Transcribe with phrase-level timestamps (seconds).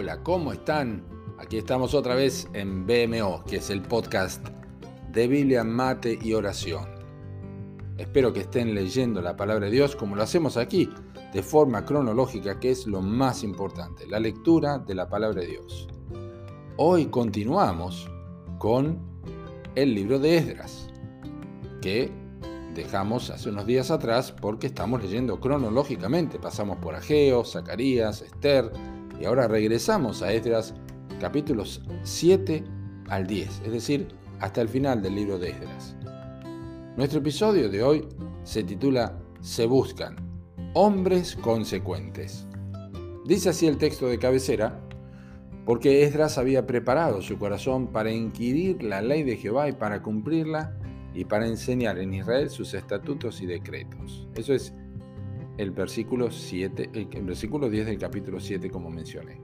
[0.00, 1.04] Hola, ¿cómo están?
[1.38, 4.48] Aquí estamos otra vez en BMO, que es el podcast
[5.12, 6.86] de Biblia, Mate y Oración.
[7.98, 10.88] Espero que estén leyendo la palabra de Dios como lo hacemos aquí,
[11.34, 15.86] de forma cronológica, que es lo más importante, la lectura de la palabra de Dios.
[16.78, 18.10] Hoy continuamos
[18.56, 18.98] con
[19.74, 20.88] el libro de Esdras,
[21.82, 22.10] que
[22.74, 26.38] dejamos hace unos días atrás porque estamos leyendo cronológicamente.
[26.38, 28.72] Pasamos por Ageo, Zacarías, Esther
[29.20, 30.74] y ahora regresamos a Esdras
[31.20, 32.64] capítulos 7
[33.08, 34.08] al 10, es decir,
[34.40, 35.94] hasta el final del libro de Esdras.
[36.96, 38.08] Nuestro episodio de hoy
[38.42, 40.16] se titula Se buscan,
[40.72, 42.46] hombres consecuentes.
[43.26, 44.80] Dice así el texto de cabecera,
[45.66, 50.74] porque Esdras había preparado su corazón para inquirir la ley de Jehová y para cumplirla
[51.14, 54.26] y para enseñar en Israel sus estatutos y decretos.
[54.34, 54.72] Eso es
[55.60, 59.40] el versículo, 7, el versículo 10 del capítulo 7 como mencioné.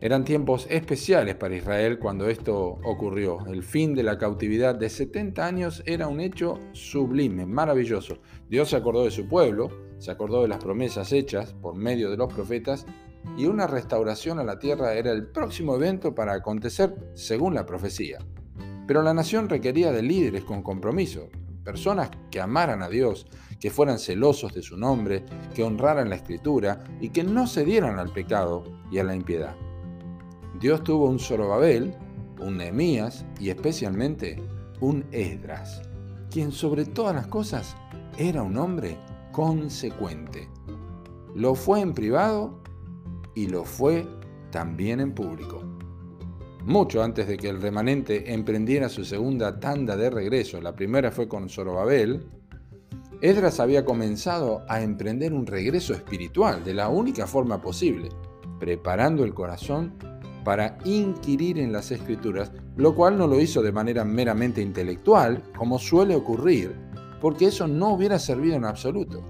[0.00, 3.46] Eran tiempos especiales para Israel cuando esto ocurrió.
[3.46, 8.18] El fin de la cautividad de 70 años era un hecho sublime, maravilloso.
[8.50, 12.16] Dios se acordó de su pueblo, se acordó de las promesas hechas por medio de
[12.16, 12.84] los profetas
[13.38, 18.18] y una restauración a la tierra era el próximo evento para acontecer según la profecía.
[18.88, 21.30] Pero la nación requería de líderes con compromiso,
[21.62, 23.26] personas que amaran a Dios,
[23.60, 25.24] que fueran celosos de su nombre,
[25.54, 29.54] que honraran la escritura y que no cedieran al pecado y a la impiedad.
[30.58, 31.96] Dios tuvo un Zorobabel,
[32.40, 34.42] un Nehemías y especialmente
[34.80, 35.82] un Esdras,
[36.30, 37.76] quien sobre todas las cosas
[38.18, 38.98] era un hombre
[39.30, 40.48] consecuente.
[41.34, 42.62] Lo fue en privado
[43.34, 44.06] y lo fue
[44.50, 45.62] también en público.
[46.64, 51.26] Mucho antes de que el remanente emprendiera su segunda tanda de regreso, la primera fue
[51.26, 52.24] con Zorobabel,
[53.20, 58.10] Esdras había comenzado a emprender un regreso espiritual de la única forma posible,
[58.60, 59.94] preparando el corazón
[60.44, 65.80] para inquirir en las escrituras, lo cual no lo hizo de manera meramente intelectual, como
[65.80, 66.74] suele ocurrir,
[67.20, 69.24] porque eso no hubiera servido en absoluto.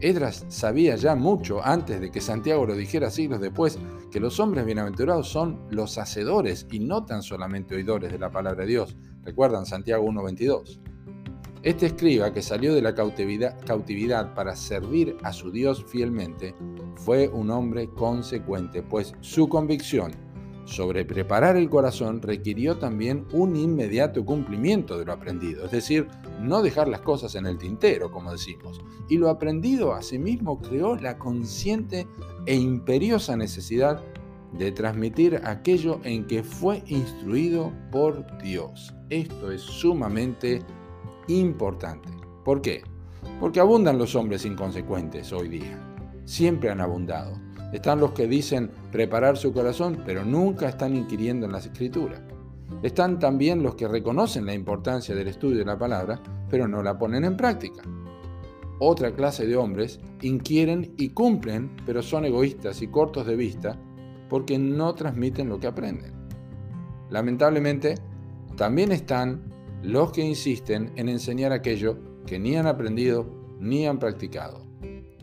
[0.00, 3.78] Edras sabía ya mucho antes de que Santiago lo dijera siglos después
[4.14, 8.62] que los hombres bienaventurados son los hacedores y no tan solamente oidores de la palabra
[8.62, 8.96] de Dios.
[9.24, 10.78] Recuerdan Santiago 1.22.
[11.64, 16.54] Este escriba que salió de la cautividad, cautividad para servir a su Dios fielmente
[16.94, 20.12] fue un hombre consecuente, pues su convicción
[20.64, 26.08] sobre preparar el corazón requirió también un inmediato cumplimiento de lo aprendido, es decir,
[26.40, 28.80] no dejar las cosas en el tintero, como decimos.
[29.08, 32.06] Y lo aprendido asimismo creó la consciente
[32.46, 34.02] e imperiosa necesidad
[34.52, 38.94] de transmitir aquello en que fue instruido por Dios.
[39.10, 40.62] Esto es sumamente
[41.28, 42.08] importante.
[42.44, 42.82] ¿Por qué?
[43.40, 45.93] Porque abundan los hombres inconsecuentes hoy día.
[46.24, 47.38] Siempre han abundado
[47.74, 52.20] están los que dicen preparar su corazón, pero nunca están inquiriendo en las escrituras.
[52.84, 56.96] Están también los que reconocen la importancia del estudio de la palabra, pero no la
[56.96, 57.82] ponen en práctica.
[58.78, 63.76] Otra clase de hombres inquieren y cumplen, pero son egoístas y cortos de vista
[64.28, 66.12] porque no transmiten lo que aprenden.
[67.10, 67.96] Lamentablemente,
[68.56, 69.52] también están
[69.82, 73.26] los que insisten en enseñar aquello que ni han aprendido
[73.58, 74.64] ni han practicado.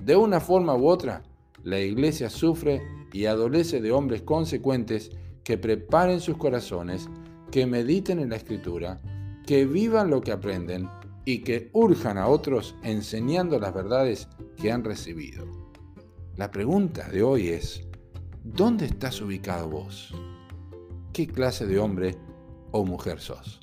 [0.03, 1.23] De una forma u otra,
[1.63, 2.81] la iglesia sufre
[3.13, 5.11] y adolece de hombres consecuentes
[5.43, 7.07] que preparen sus corazones,
[7.51, 8.99] que mediten en la escritura,
[9.45, 10.89] que vivan lo que aprenden
[11.25, 15.45] y que urjan a otros enseñando las verdades que han recibido.
[16.35, 17.87] La pregunta de hoy es,
[18.43, 20.15] ¿dónde estás ubicado vos?
[21.13, 22.17] ¿Qué clase de hombre
[22.71, 23.59] o mujer sos?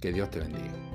[0.00, 0.87] Que Dios te bendiga.